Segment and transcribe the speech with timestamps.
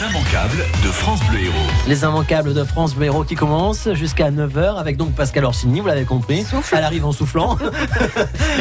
[0.00, 1.54] Les immanquables de France Bleu Héros.
[1.86, 5.86] Les immanquables de France Bleu Héros qui commencent jusqu'à 9h avec donc Pascal Orsini, vous
[5.86, 6.42] l'avez compris.
[6.42, 6.74] Souffle.
[6.76, 7.56] Elle arrive en soufflant.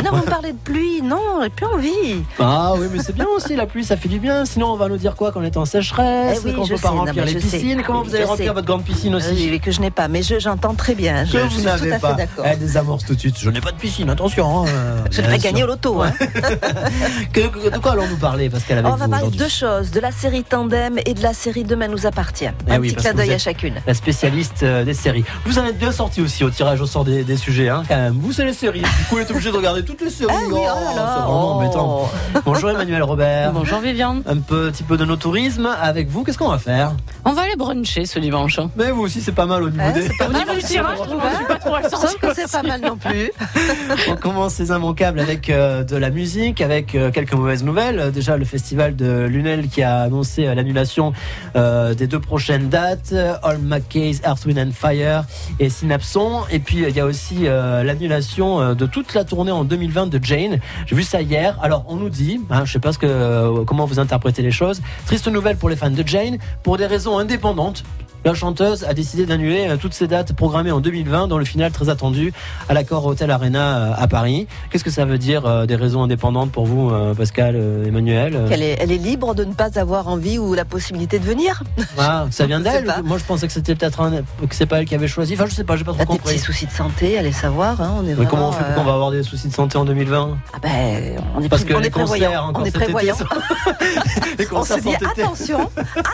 [0.03, 2.23] Non, vous me parlez de pluie, non, j'ai plus envie.
[2.39, 4.43] Ah oui, mais c'est bien aussi la pluie, ça fait du bien.
[4.45, 6.81] Sinon, on va nous dire quoi Qu'on est en sécheresse, Eh oui, qu'on je peut
[6.81, 7.57] pas sais, remplir les je sais.
[7.57, 7.83] piscines.
[7.85, 8.53] Comment Oui, vous allez je remplir sais.
[8.53, 11.25] votre grande piscine aussi Oui, que je n'ai pas, mais je- j'entends très bien.
[11.25, 12.09] Je, Que je vous suis tout n'avez à pas.
[12.09, 12.45] fait d'accord.
[12.47, 13.35] Elle désamorce tout de suite.
[13.39, 14.65] Je n'ai pas de piscine, attention.
[14.65, 14.69] hein.
[15.11, 15.65] Bien gagner sûr.
[15.65, 16.01] au loto.
[16.01, 16.11] hein.
[17.31, 19.99] Que- que- de quoi allons-nous parler, Pascal, avec On va parler de deux choses, de
[19.99, 22.49] la série Tandem et de la série Demain nous appartient.
[22.67, 23.75] Eh Un oui, petit clin d'œil à chacune.
[23.87, 25.23] la spécialiste euh, des séries.
[25.45, 27.95] Vous en êtes bien sorti aussi au tirage au sort des, des sujets, hein, quand
[27.95, 28.13] même.
[28.19, 28.81] Vous, c'est les séries.
[28.81, 30.33] Du coup, vous êtes obligé de regarder toutes les séries.
[30.35, 31.13] Ah oui, oh là là.
[31.15, 31.61] c'est vraiment Oh.
[31.61, 32.11] embêtant.
[32.45, 33.53] Bonjour Emmanuel Robert.
[33.53, 34.21] Bonjour Viviane.
[34.27, 36.23] Un petit peu de nos tourisme avec vous.
[36.23, 36.91] Qu'est-ce qu'on va faire?
[37.25, 38.59] On va aller bruncher ce dimanche.
[38.75, 40.01] Mais vous aussi, c'est pas mal au niveau Ouais, des.
[40.03, 40.41] c'est pas Au mal.
[40.41, 43.31] niveau du tirage, je trouve pas trop Sauf que c'est pas mal non plus.
[44.09, 47.99] On commence ces immanquables avec euh, de la musique, avec euh, quelques mauvaises nouvelles.
[47.99, 51.13] Euh, Déjà, le festival de Lunel qui a annoncé euh, l'annulation
[51.55, 53.13] euh, des deux prochaines dates
[53.43, 55.23] All McKay's, Earth, Wind and Fire
[55.59, 56.41] et Synapson.
[56.51, 60.07] Et puis, il y a aussi euh, l'annulation euh, de toute la tournée en 2020
[60.07, 60.59] de Jane.
[60.87, 61.57] J'ai vu ça hier.
[61.63, 64.51] Alors, on nous dit, hein, je sais pas ce que, euh, comment vous interprétez les
[64.51, 67.83] choses, triste nouvelle pour les fans de Jane, pour des raisons indépendantes.
[68.25, 71.71] La chanteuse a décidé d'annuler euh, toutes ses dates programmées en 2020, dont le final
[71.71, 72.31] très attendu
[72.69, 74.47] à l'accord Hotel Arena euh, à Paris.
[74.69, 78.77] Qu'est-ce que ça veut dire euh, des raisons indépendantes pour vous, Pascal, Emmanuel Elle est,
[78.79, 81.63] elle est libre de ne pas avoir envie ou la possibilité de venir.
[81.97, 82.93] ah, Ça vient d'elle.
[83.03, 85.33] Moi, je pensais que c'était peut-être un- que c'est pas elle qui avait choisi.
[85.33, 86.33] Enfin, je sais pas, j'ai pas trop a des compris.
[86.35, 87.81] petits soucis de santé, allez savoir.
[87.81, 89.77] Hein, on est Mais comment on fait euh, qu'on va avoir des soucis de santé
[89.77, 92.29] en 2020 ah ben, on est, Parce que on les est prévoyant.
[92.29, 93.15] concerts, On est été, prévoyant.
[94.51, 95.69] On se dit attention,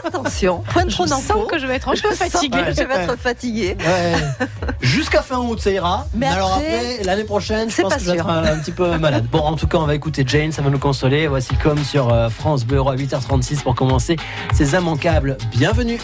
[0.06, 2.58] attention, point de Je trop sens que je vais être un peu fatiguée.
[2.58, 2.74] Ouais.
[2.78, 3.78] Je vais être fatiguée.
[3.80, 4.48] Ouais.
[4.82, 6.06] Jusqu'à fin août, ça ira.
[6.14, 8.30] Mais alors après, après, l'année prochaine, je c'est pense pas que je vais sûr.
[8.30, 9.26] être un, un petit peu malade.
[9.32, 11.28] Bon, en tout cas, on va écouter Jane, ça va nous consoler.
[11.28, 14.16] Voici comme sur euh, France Bleu à 8h36 pour commencer
[14.54, 15.38] ces immanquables.
[15.52, 16.00] Bienvenue.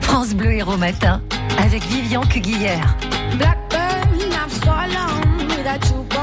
[0.00, 1.20] France Bleu Héros Matin
[1.62, 2.96] avec Vivian Cuguillère.
[3.36, 6.21] Blackburn, I'm so alone without you, boy.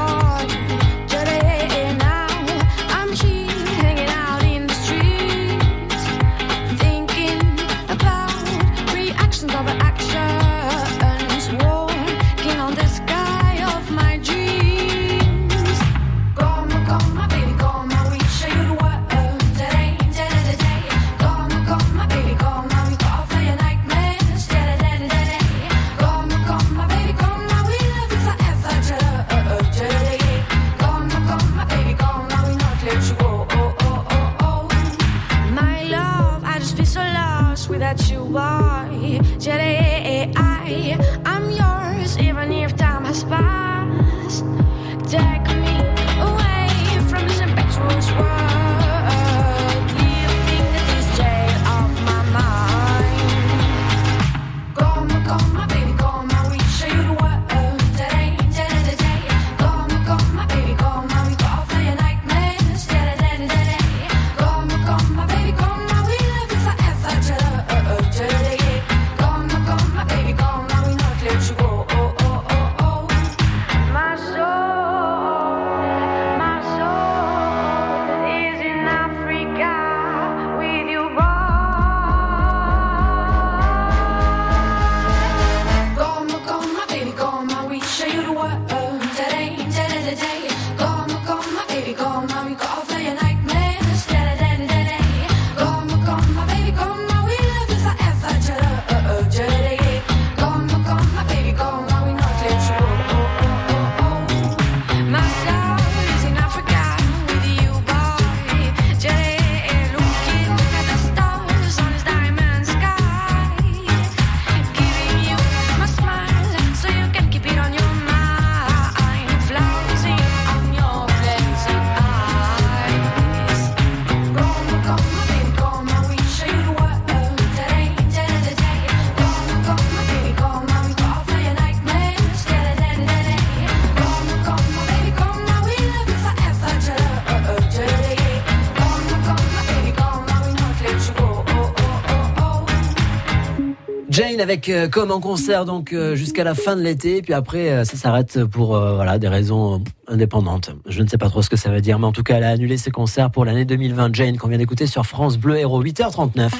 [144.50, 147.84] Avec euh, comme en concert donc euh, jusqu'à la fin de l'été, puis après euh,
[147.84, 148.76] ça s'arrête pour
[149.18, 150.72] des raisons indépendantes.
[150.86, 152.44] Je ne sais pas trop ce que ça veut dire, mais en tout cas elle
[152.44, 154.12] a annulé ses concerts pour l'année 2020.
[154.12, 156.50] Jane qu'on vient d'écouter sur France Bleu Héros 8h39.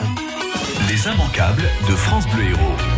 [0.89, 2.90] Les immanquables de France Bleu Héros.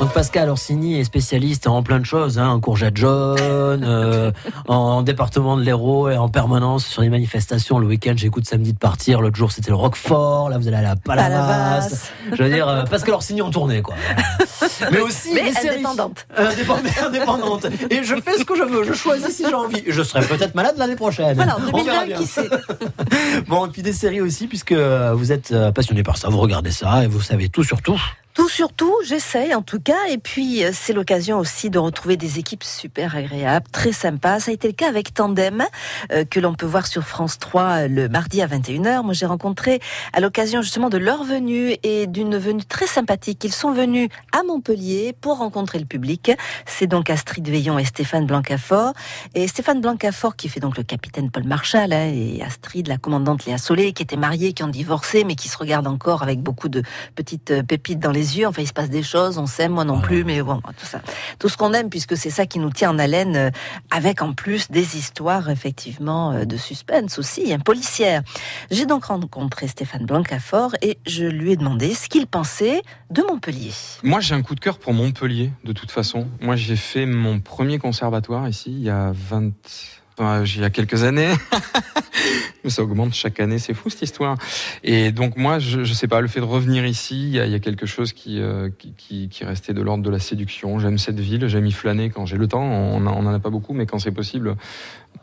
[0.00, 4.32] Donc Pascal Orsini est spécialiste en plein de choses, hein, en courgette jaune, euh,
[4.66, 7.78] en département de l'Hérault et en permanence sur les manifestations.
[7.78, 9.20] Le week-end, j'écoute samedi de partir.
[9.20, 10.50] L'autre jour, c'était le Roquefort.
[10.50, 11.28] Là, vous allez à Palavas.
[11.28, 12.10] Palavas.
[12.32, 13.94] Je veux dire, euh, Pascal Orsini en tournée, quoi.
[14.90, 16.26] Mais aussi Mais indépendante.
[16.36, 17.66] Indépendante.
[17.90, 18.82] Et je fais ce que je veux.
[18.82, 19.84] Je choisis si j'ai envie.
[19.86, 21.36] Je serai peut-être malade l'année prochaine.
[21.36, 22.16] Voilà, en On verra 2020, bien.
[22.18, 22.50] qui sait
[23.46, 26.38] Bon, et puis des séries aussi, puisque euh, vous êtes euh, passionné par ça, vous
[26.40, 28.00] regardez ça et vous savez tout sur tout.
[28.34, 30.06] Tout surtout, j'essaye en tout cas.
[30.08, 34.40] Et puis, euh, c'est l'occasion aussi de retrouver des équipes super agréables, très sympas.
[34.40, 35.64] Ça a été le cas avec Tandem,
[36.12, 39.02] euh, que l'on peut voir sur France 3 euh, le mardi à 21h.
[39.02, 39.80] Moi, j'ai rencontré
[40.14, 43.44] à l'occasion justement de leur venue et d'une venue très sympathique.
[43.44, 46.32] Ils sont venus à Montpellier pour rencontrer le public.
[46.64, 48.94] C'est donc Astrid Veillon et Stéphane Blancafort.
[49.34, 53.44] Et Stéphane Blancafort qui fait donc le capitaine Paul Marchal hein, et Astrid, la commandante
[53.44, 56.70] Léa Solé, qui étaient mariés, qui ont divorcé, mais qui se regardent encore avec beaucoup
[56.70, 56.82] de
[57.14, 58.46] petites euh, pépites dans les yeux.
[58.46, 61.00] Enfin, il se passe des choses, on s'aime, moi non plus, mais bon, tout ça.
[61.38, 63.50] Tout ce qu'on aime, puisque c'est ça qui nous tient en haleine, euh,
[63.90, 68.22] avec en plus des histoires, effectivement, euh, de suspense aussi, hein, policières.
[68.70, 73.72] J'ai donc rencontré Stéphane Blancafort et je lui ai demandé ce qu'il pensait de Montpellier.
[74.02, 76.28] Moi, j'ai un coup de cœur pour Montpellier, de toute façon.
[76.40, 79.52] Moi, j'ai fait mon premier conservatoire ici, il y a 20...
[80.18, 81.32] il y a quelques années.
[82.64, 84.36] Mais ça augmente chaque année, c'est fou cette histoire.
[84.84, 87.58] Et donc moi, je, je sais pas, le fait de revenir ici, il y a,
[87.58, 90.78] quelque chose qui, euh, qui, qui, restait de l'ordre de la séduction.
[90.78, 92.62] J'aime cette ville, j'aime y flâner quand j'ai le temps.
[92.62, 94.56] On, a- on en a pas beaucoup, mais quand c'est possible,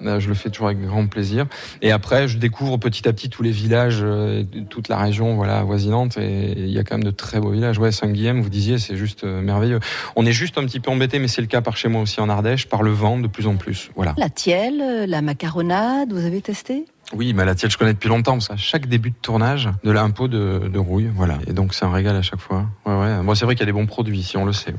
[0.01, 1.45] je le fais toujours avec grand plaisir.
[1.81, 5.59] Et après, je découvre petit à petit tous les villages, euh, toute la région, voilà,
[5.59, 6.17] avoisinante.
[6.17, 7.77] Et il y a quand même de très beaux villages.
[7.79, 9.79] Ouais, Saint-Guilhem, vous disiez, c'est juste euh, merveilleux.
[10.15, 12.21] On est juste un petit peu embêté, mais c'est le cas par chez moi aussi
[12.21, 13.91] en Ardèche, par le vent de plus en plus.
[13.95, 14.15] Voilà.
[14.17, 16.85] La tielle, euh, la macaronade, vous avez testé?
[17.13, 18.33] Oui, mais la tielle, je connais depuis longtemps.
[18.33, 21.39] Parce qu'à chaque début de tournage, de pot de, de rouille, voilà.
[21.47, 22.67] Et donc, c'est un régal à chaque fois.
[22.85, 23.23] Ouais, ouais.
[23.23, 24.73] Bon, c'est vrai qu'il y a des bons produits ici, on le sait.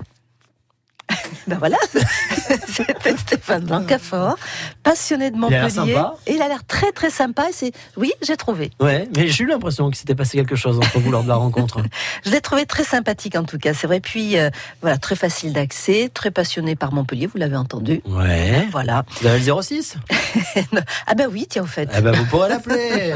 [1.50, 1.79] Ben voilà,
[2.69, 4.37] c'était Stéphane Blancafort,
[4.85, 5.94] passionné de Il a l'air Montpellier.
[5.94, 6.14] sympa.
[6.29, 7.49] Et il a l'air très très sympa.
[7.50, 8.70] Et c'est, oui, j'ai trouvé.
[8.79, 11.35] Ouais, mais j'ai eu l'impression qu'il s'était passé quelque chose entre vous lors de la
[11.35, 11.82] rencontre.
[12.25, 13.99] Je l'ai trouvé très sympathique en tout cas, c'est vrai.
[13.99, 14.50] Puis euh,
[14.81, 18.00] voilà, très facile d'accès, très passionné par Montpellier, vous l'avez entendu.
[18.06, 18.69] Ouais.
[18.70, 19.05] Voilà.
[19.20, 19.96] Vous avez le 06
[21.08, 21.88] ah ben oui, tiens au fait.
[21.96, 23.12] Eh ben, vous pourrez l'appeler.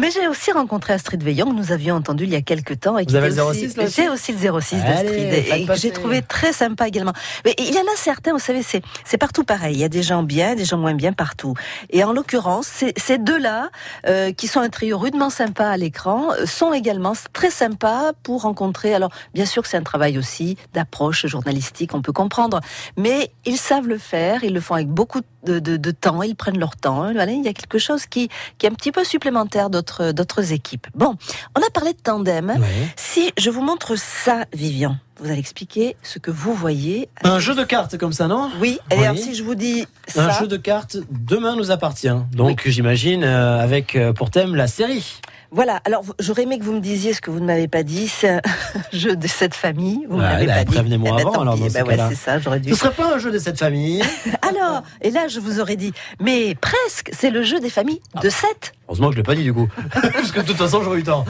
[0.00, 2.96] Mais j'ai aussi rencontré Astrid Veillon, que nous avions entendu il y a quelques temps.
[2.98, 5.60] Et Vous avez le aussi- 06 là aussi J'ai aussi le 06 Allez, d'Astrid.
[5.62, 7.12] Et que j'ai trouvé très sympa également.
[7.44, 9.74] Mais il y en a certains, vous savez, c'est, c'est partout pareil.
[9.74, 11.54] Il y a des gens bien, des gens moins bien partout.
[11.90, 13.70] Et en l'occurrence, ces, deux-là,
[14.06, 18.42] euh, qui sont un trio rudement sympa à l'écran, euh, sont également très sympas pour
[18.42, 18.94] rencontrer.
[18.94, 22.60] Alors, bien sûr que c'est un travail aussi d'approche journalistique, on peut comprendre.
[22.96, 26.34] Mais ils savent le faire, ils le font avec beaucoup de, de- de temps, ils
[26.36, 27.12] prennent leur temps.
[27.12, 30.52] Voilà, il y a quelque chose qui, qui est un petit peu supplémentaire d'autres, d'autres
[30.52, 30.86] équipes.
[30.94, 31.14] Bon,
[31.56, 32.50] on a parlé de tandem.
[32.50, 32.88] Ouais.
[32.96, 37.08] Si je vous montre ça, Vivian, vous allez expliquer ce que vous voyez.
[37.24, 39.04] Un jeu de cartes comme ça, non Oui, et Oui.
[39.04, 39.86] alors si je vous dis
[40.16, 42.10] Un ça, jeu de cartes demain nous appartient.
[42.32, 45.20] Donc j'imagine euh, avec euh, pour thème la série.
[45.50, 45.80] voilà.
[45.84, 48.08] Alors j'aurais aimé que vous me disiez ce que vous ne m'avez pas dit.
[48.08, 48.40] C'est un
[48.92, 50.06] jeu de cette famille.
[50.08, 50.72] Vous ne Ouais, m'avez bah, pas dit.
[50.74, 52.08] prévenez-moi Eh ben, avant, alors, dans ben ouais, cas-là.
[52.10, 52.38] c'est ça.
[52.38, 52.70] J'aurais dû.
[52.70, 54.02] Ce serait pas un jeu de cette famille?
[54.42, 57.10] Alors, et là, je vous aurais dit, mais presque.
[57.12, 58.20] C'est le jeu des familles Ah.
[58.20, 59.68] de 7 Heureusement que je l'ai pas dit du coup.
[59.92, 61.24] Parce que de toute façon j'aurais eu le temps.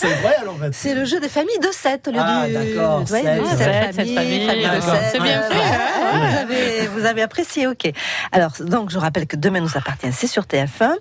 [0.00, 0.70] C'est incroyable en fait.
[0.72, 2.52] C'est le jeu des familles de 7 au lieu Ah, du.
[2.54, 4.80] d'accord, familles, famille de.
[5.12, 5.54] C'est bien fait,
[6.12, 7.90] Vous avez, vous avez apprécié, ok.
[8.32, 10.92] Alors, donc, je rappelle que Demain nous appartient, c'est sur TF1.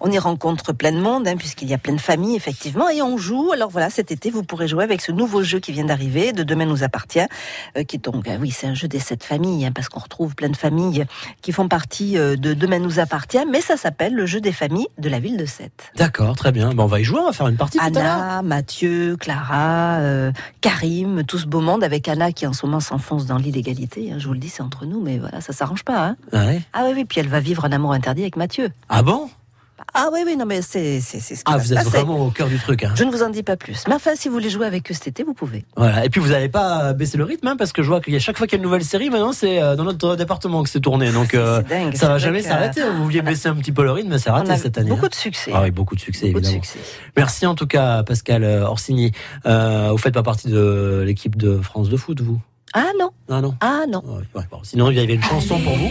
[0.00, 3.02] On y rencontre plein de monde, hein, puisqu'il y a plein de familles, effectivement, et
[3.02, 3.52] on joue.
[3.52, 6.42] Alors voilà, cet été, vous pourrez jouer avec ce nouveau jeu qui vient d'arriver, de
[6.42, 7.20] Demain nous appartient,
[7.76, 10.00] euh, qui est donc, euh, oui, c'est un jeu des sept familles, hein, parce qu'on
[10.00, 11.04] retrouve plein de familles
[11.42, 14.88] qui font partie euh, de Demain nous appartient, mais ça s'appelle le jeu des familles
[14.98, 15.90] de la ville de Sète.
[15.96, 16.72] D'accord, très bien.
[16.74, 18.04] Bon, on va y jouer, on va faire une partie tout à l'heure.
[18.04, 22.80] Anna, Mathieu, Clara, euh, Karim, tout ce beau monde avec Anna qui en ce moment
[22.80, 24.10] s'enfonce dans l'illégalité.
[24.10, 26.06] hein, je vous le dis, c'est entre nous, mais voilà, ça s'arrange pas.
[26.08, 26.16] Hein.
[26.32, 26.62] Ouais?
[26.72, 28.70] Ah oui, oui, puis elle va vivre un amour interdit avec Mathieu.
[28.88, 29.28] Ah bon?
[29.94, 31.90] Ah oui, oui, non, mais c'est c'est c'est ce Ah vous êtes passer.
[31.90, 32.84] vraiment au cœur du truc.
[32.84, 32.92] Hein.
[32.94, 33.84] Je ne vous en dis pas plus.
[33.88, 35.64] Mais enfin, si vous voulez jouer avec eux cet été, vous pouvez.
[35.76, 36.04] Voilà.
[36.04, 38.16] Et puis vous n'allez pas baisser le rythme hein, parce que je vois qu'il y
[38.16, 40.62] a chaque fois qu'il y a une nouvelle série, maintenant c'est euh, dans notre département
[40.62, 41.10] que c'est tourné.
[41.10, 41.94] Donc euh, C'est dingue.
[41.96, 42.82] ça va jamais s'arrêter.
[42.82, 44.56] Vous vouliez on a- baisser un petit peu le rythme, mais c'est On raté a
[44.58, 44.90] cette année.
[44.90, 45.10] beaucoup hein.
[45.10, 45.50] de succès.
[45.54, 46.64] Ah oui, beaucoup de succès beaucoup de évidemment.
[46.64, 46.78] succès.
[47.16, 49.12] Merci en tout cas Pascal euh, Orsini.
[49.46, 52.40] Euh, vous faites pas partie de l'équipe de France de foot, vous?
[52.74, 53.54] Ah non, Ah non.
[53.60, 54.02] ah non.
[54.34, 54.58] Ouais, bon.
[54.62, 55.88] Sinon il y avait une chanson pour vous.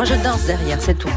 [0.00, 1.10] Moi, je danse derrière, c'est tout.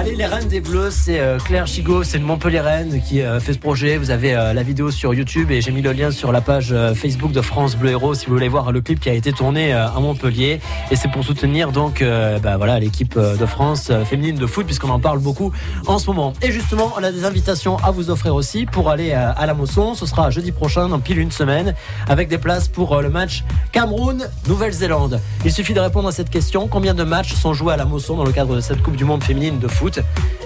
[0.00, 3.52] Allez, les Rennes des Bleus, c'est euh, Claire Chigot, c'est une Montpellier-Rennes qui euh, fait
[3.52, 3.98] ce projet.
[3.98, 6.74] Vous avez euh, la vidéo sur YouTube et j'ai mis le lien sur la page
[6.94, 9.74] Facebook de France Bleu Héros si vous voulez voir le clip qui a été tourné
[9.74, 10.60] à Montpellier.
[10.90, 12.02] Et c'est pour soutenir donc
[12.42, 15.52] bah, voilà l'équipe de France féminine de foot puisqu'on en parle beaucoup
[15.86, 16.32] en ce moment.
[16.40, 19.94] Et justement, on a des invitations à vous offrir aussi pour aller à la Mosson.
[19.94, 21.74] Ce sera jeudi prochain dans pile une semaine
[22.08, 25.20] avec des places pour le match Cameroun-Nouvelle-Zélande.
[25.44, 26.68] Il suffit de répondre à cette question.
[26.68, 29.04] Combien de matchs sont joués à la Mosson dans le cadre de cette Coupe du
[29.04, 29.89] Monde féminine de foot?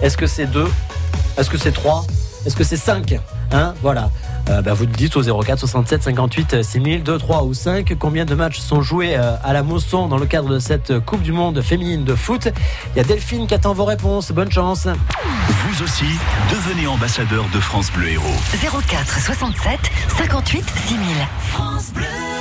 [0.03, 0.71] Est-ce que c'est deux?
[1.37, 2.05] Est-ce que c'est trois?
[2.47, 3.19] Est-ce que c'est cinq?
[3.53, 3.75] Hein?
[3.83, 4.11] Voilà.
[4.51, 7.95] Euh, bah, vous le dites au 04 67 58 6000, 2, 3 ou 5.
[7.99, 11.23] Combien de matchs sont joués euh, à la Mosson dans le cadre de cette Coupe
[11.23, 12.49] du Monde féminine de foot?
[12.95, 14.33] Il y a Delphine qui attend vos réponses.
[14.33, 14.87] Bonne chance.
[15.49, 16.05] Vous aussi,
[16.51, 18.81] devenez ambassadeur de France Bleu Héros.
[18.89, 19.81] 04 67
[20.19, 22.34] 58 6000.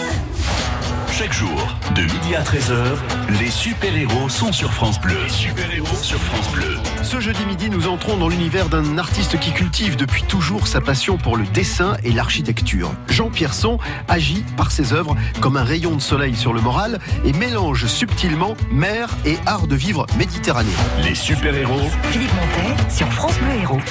[1.15, 2.97] Chaque jour, de midi à 13h,
[3.39, 5.15] les super-héros sont sur France Bleu.
[5.21, 6.75] Les super-héros sur France Bleu.
[7.03, 11.17] Ce jeudi midi, nous entrons dans l'univers d'un artiste qui cultive depuis toujours sa passion
[11.17, 12.91] pour le dessin et l'architecture.
[13.09, 13.77] Jean Pierson
[14.07, 18.57] agit par ses œuvres comme un rayon de soleil sur le moral et mélange subtilement
[18.71, 20.73] mer et art de vivre méditerranéen.
[21.03, 23.81] Les super-héros, Philippe Montet sur France Bleu Héros.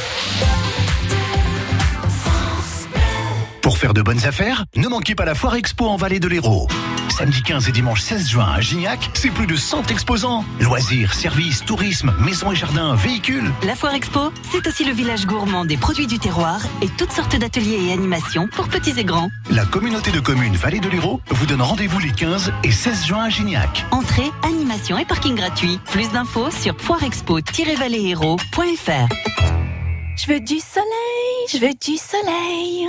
[3.83, 6.69] Pour faire de bonnes affaires, ne manquez pas la Foire Expo en Vallée de l'Hérault.
[7.09, 10.45] Samedi 15 et dimanche 16 juin à Gignac, c'est plus de 100 exposants.
[10.61, 13.51] Loisirs, services, tourisme, maisons et jardins, véhicules.
[13.67, 17.35] La Foire Expo, c'est aussi le village gourmand des produits du terroir et toutes sortes
[17.35, 19.31] d'ateliers et animations pour petits et grands.
[19.51, 23.25] La communauté de communes Vallée de l'Hérault vous donne rendez-vous les 15 et 16 juin
[23.25, 23.85] à Gignac.
[23.91, 25.81] Entrée, animation et parking gratuit.
[25.91, 29.09] Plus d'infos sur foirexpo-valléhéros.fr.
[30.17, 32.89] Je veux du soleil, je veux du soleil.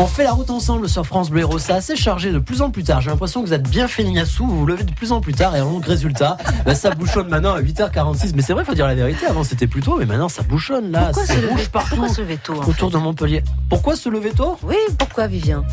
[0.00, 1.58] On fait la route ensemble sur France Bleu Héros.
[1.58, 3.00] C'est assez chargé de plus en plus tard.
[3.00, 4.46] J'ai l'impression que vous êtes bien feignassou.
[4.46, 5.56] Vous vous levez de plus en plus tard.
[5.56, 6.36] Et donc, résultat,
[6.72, 8.32] ça bouchonne maintenant à 8h46.
[8.36, 9.26] Mais c'est vrai, faut dire la vérité.
[9.26, 9.96] Avant, c'était plus tôt.
[9.98, 11.06] Mais maintenant, ça bouchonne là.
[11.06, 11.96] Pourquoi Ça se lever partout.
[11.96, 13.42] Pourquoi se lever tôt Autour de Montpellier.
[13.68, 14.56] Pourquoi se lever tôt?
[14.62, 15.64] Oui, pourquoi Vivien?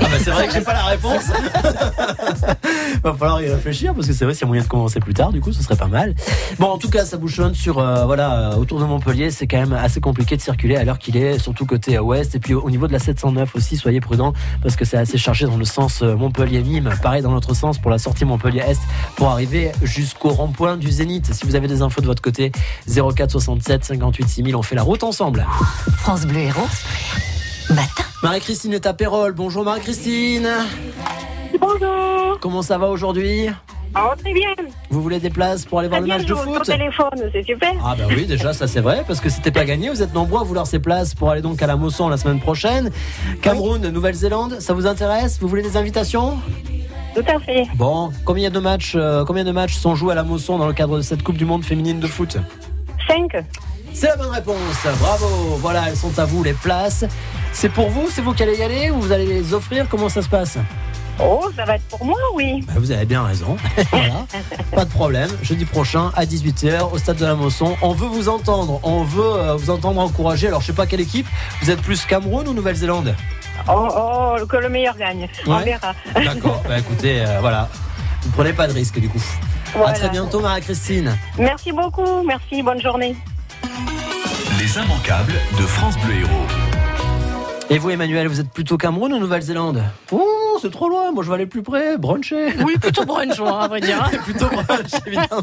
[0.00, 1.24] Ah bah c'est vrai que j'ai pas la réponse.
[3.02, 5.14] Va falloir y réfléchir parce que c'est vrai s'il y a moyen de commencer plus
[5.14, 6.14] tard, du coup ce serait pas mal.
[6.58, 9.58] Bon en tout cas ça bouchonne sur euh, voilà euh, autour de Montpellier, c'est quand
[9.58, 12.70] même assez compliqué de circuler à l'heure qu'il est, surtout côté ouest et puis au
[12.70, 16.02] niveau de la 709 aussi, soyez prudents parce que c'est assez chargé dans le sens
[16.02, 18.80] euh, Montpellier-Nîmes, pareil dans l'autre sens pour la sortie Montpellier-Est
[19.16, 21.32] pour arriver jusqu'au rond-point du Zénith.
[21.32, 22.52] Si vous avez des infos de votre côté,
[22.88, 25.46] 04 67 58 6000, on fait la route ensemble.
[25.98, 26.68] France Bleu Héros.
[27.70, 28.04] Matin.
[28.22, 29.32] Marie-Christine est à Pérol.
[29.32, 30.48] Bonjour Marie-Christine.
[31.60, 32.38] Bonjour.
[32.40, 33.48] Comment ça va aujourd'hui?
[33.94, 34.48] Oh, très bien.
[34.90, 36.64] Vous voulez des places pour aller voir Très le match je de vous au foot
[36.64, 37.72] téléphone, c'est super.
[37.84, 40.40] Ah bah oui, déjà ça c'est vrai, parce que c'était pas gagné, vous êtes nombreux
[40.40, 42.90] à vouloir ces places pour aller donc à la Mosson la semaine prochaine.
[43.40, 45.38] Cameroun, Nouvelle-Zélande, ça vous intéresse?
[45.40, 46.38] Vous voulez des invitations?
[47.14, 47.66] Tout à fait.
[47.76, 50.74] Bon, combien de matchs euh, combien de matchs sont joués à la Mosson dans le
[50.74, 52.36] cadre de cette Coupe du Monde féminine de foot?
[53.08, 53.44] 5.
[53.94, 55.26] C'est la bonne réponse, bravo
[55.60, 57.04] Voilà, elles sont à vous les places.
[57.52, 60.08] C'est pour vous, c'est vous qui allez y aller ou vous allez les offrir Comment
[60.08, 60.58] ça se passe
[61.20, 62.64] Oh, ça va être pour moi, oui.
[62.66, 63.56] Bah, Vous avez bien raison.
[63.90, 64.24] voilà.
[64.72, 65.30] Pas de problème.
[65.42, 67.76] Jeudi prochain à 18h au stade de la Mosson.
[67.82, 68.78] On veut vous entendre.
[68.84, 70.46] On veut euh, vous entendre encourager.
[70.46, 71.26] Alors, je sais pas quelle équipe.
[71.60, 73.16] Vous êtes plus Cameroun ou Nouvelle-Zélande
[73.68, 75.28] Oh, oh, que le meilleur gagne.
[75.46, 75.92] On verra.
[76.14, 76.62] D'accord.
[76.68, 77.68] bah, écoutez, euh, voilà.
[78.22, 79.22] Vous prenez pas de risque du coup.
[79.84, 81.16] À très bientôt, Marie-Christine.
[81.38, 82.22] Merci beaucoup.
[82.22, 82.62] Merci.
[82.62, 83.16] Bonne journée.
[84.58, 86.67] Les immanquables de France Bleu Héros.
[87.70, 91.12] Et vous, Emmanuel, vous êtes plutôt Cameroun ou Nouvelle-Zélande Oh, c'est trop loin.
[91.12, 91.98] Moi, je vais aller plus près.
[91.98, 92.54] Bruncher.
[92.64, 94.10] Oui, plutôt brunch, moi, à vrai dire.
[94.24, 95.42] plutôt brunch, évidemment.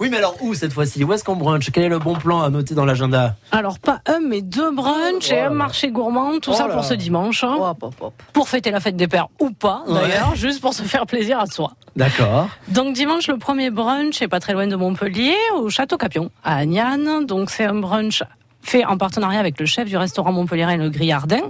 [0.00, 1.04] Oui, mais alors où cette fois-ci?
[1.04, 3.36] Où est-ce qu'on brunch Quel est le bon plan à noter dans l'agenda?
[3.52, 6.74] Alors, pas un, mais deux brunchs et un marché gourmand, tout Oh ça là.
[6.74, 7.44] pour ce dimanche.
[7.44, 7.56] hein.
[7.60, 8.14] Hop, hop, hop.
[8.32, 9.92] Pour fêter la fête des pères ou pas, Ouais.
[10.08, 11.72] d'ailleurs, juste pour se faire plaisir à soi.
[11.96, 12.48] D'accord.
[12.68, 16.56] Donc dimanche, le premier brunch est pas très loin de Montpellier, au Château Capion, à
[16.56, 17.20] Agnan.
[17.22, 18.22] Donc c'est un brunch
[18.68, 21.40] fait en partenariat avec le chef du restaurant Montpellier le Grillardin.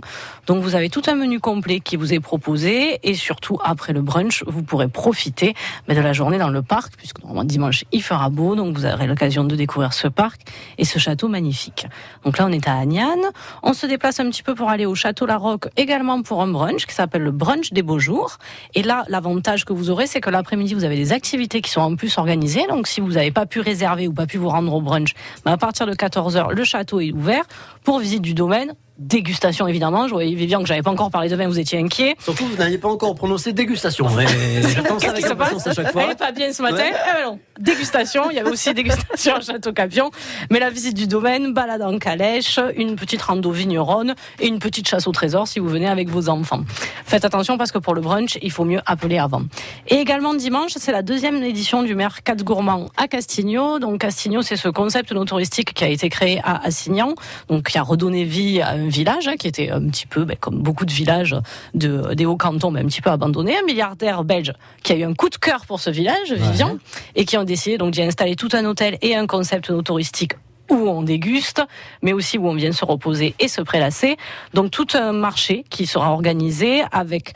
[0.47, 3.01] Donc vous avez tout un menu complet qui vous est proposé.
[3.03, 5.55] Et surtout après le brunch, vous pourrez profiter
[5.89, 8.55] de la journée dans le parc puisque normalement dimanche il fera beau.
[8.55, 10.43] Donc vous aurez l'occasion de découvrir ce parc
[10.79, 11.87] et ce château magnifique.
[12.25, 13.19] Donc là on est à Agnan,
[13.65, 16.49] on se déplace un petit peu pour aller au château La Roque également pour un
[16.49, 18.39] brunch qui s'appelle le brunch des beaux jours.
[18.75, 21.81] Et là l'avantage que vous aurez c'est que l'après-midi vous avez des activités qui sont
[21.81, 22.67] en plus organisées.
[22.69, 25.51] Donc si vous n'avez pas pu réserver ou pas pu vous rendre au brunch, bah,
[25.51, 27.45] à partir de 14h le château est ouvert
[27.85, 30.09] pour visite du domaine dégustation évidemment.
[30.09, 32.17] Je voyais Vivian que j'avais pas encore parlé de vin, vous étiez inquiet.
[32.19, 34.07] Surtout, vous n'aviez pas encore prononcé dégustation.
[34.19, 36.03] J'attends ça Qu'est-ce avec qui se impatience passe à chaque fois.
[36.05, 36.77] Elle est pas bien ce matin.
[36.77, 36.93] Ouais.
[36.93, 37.39] Eh ben non.
[37.59, 40.11] Dégustation, il y avait aussi dégustation à Château Capion.
[40.51, 44.89] Mais la visite du domaine, balade en calèche, une petite rando vigneronne et une petite
[44.89, 46.63] chasse au trésor si vous venez avec vos enfants.
[47.05, 49.43] Faites attention parce que pour le brunch, il faut mieux appeler avant.
[49.87, 53.79] Et également dimanche, c'est la deuxième édition du Mercat Gourmand à Castigno.
[53.79, 57.15] Donc Castigno, c'est ce concept non touristique qui a été créé à Assignan,
[57.49, 60.37] donc qui a redonné vie à un village hein, qui était un petit peu, ben,
[60.39, 61.37] comme beaucoup de villages
[61.75, 63.57] de, des Hauts-Cantons, mais un petit peu abandonné.
[63.57, 64.53] Un milliardaire belge
[64.83, 66.79] qui a eu un coup de cœur pour ce village, Vivian,
[67.15, 70.33] et qui ont décidé donc d'y installer tout un hôtel et un concept touristique
[70.71, 71.63] où on déguste,
[72.03, 74.17] mais aussi où on vient se reposer et se prélasser.
[74.55, 77.35] Donc tout un marché qui sera organisé avec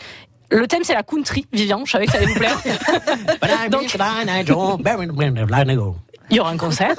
[0.50, 2.58] le thème c'est la country, Vivian, je savais que ça allait vous plaire.
[3.70, 3.88] Donc,
[6.30, 6.94] il y aura un concert.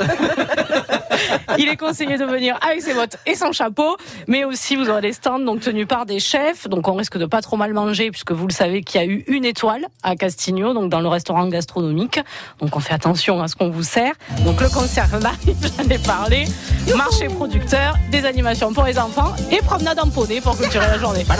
[1.58, 5.02] Il est conseillé de venir avec ses bottes et son chapeau, mais aussi vous aurez
[5.02, 8.12] des stands donc tenus par des chefs, donc on risque de pas trop mal manger
[8.12, 11.08] puisque vous le savez qu'il y a eu une étoile à Castigno, donc dans le
[11.08, 12.20] restaurant gastronomique.
[12.60, 14.14] Donc on fait attention à ce qu'on vous sert.
[14.46, 16.46] Donc le concert j'en ai parlé,
[16.96, 21.26] marché producteur, des animations pour les enfants et promenade en poney pour clôturer la journée.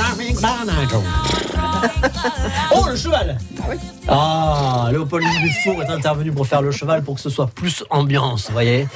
[2.74, 3.38] Oh, le cheval
[4.08, 8.48] Ah, Léopold Dufour est intervenu pour faire le cheval pour que ce soit plus ambiance,
[8.48, 8.88] vous voyez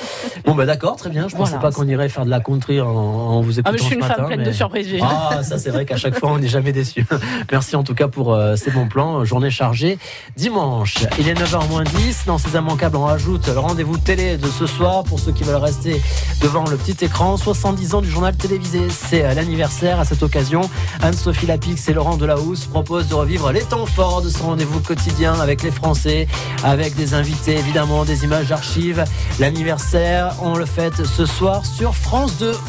[0.57, 1.27] bah d'accord, très bien.
[1.27, 1.69] Je pensais Voilà.
[1.69, 3.95] pas qu'on irait faire de la country en, en vous écoutant Ah, mais je suis
[3.95, 4.87] une matin, femme pleine de surprises.
[5.01, 7.05] Ah, ça c'est vrai qu'à chaque fois on n'est jamais déçu.
[7.51, 9.25] Merci en tout cas pour euh, ces bons plans.
[9.25, 9.97] Journée chargée
[10.35, 10.95] dimanche.
[11.19, 12.23] Il est 9h moins 10.
[12.27, 15.55] Dans ces immanquables, on rajoute le rendez-vous télé de ce soir pour ceux qui veulent
[15.55, 16.01] rester
[16.41, 17.37] devant le petit écran.
[17.37, 18.81] 70 ans du journal télévisé.
[18.89, 19.99] C'est euh, l'anniversaire.
[19.99, 20.61] À cette occasion,
[21.01, 25.33] Anne-Sophie Lapix et Laurent Delahousse proposent de revivre les temps forts de ce rendez-vous quotidien
[25.39, 26.27] avec les Français,
[26.63, 29.03] avec des invités évidemment, des images d'archives.
[29.39, 32.57] L'anniversaire, on le fête ce soir sur France 2.